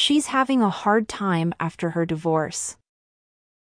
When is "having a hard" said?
0.26-1.08